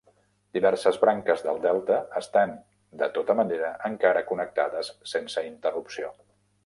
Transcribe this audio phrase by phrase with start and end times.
[0.57, 2.55] Diverses branques del delta estan,
[3.03, 6.11] de tota manera, encara connectades sense interrupció.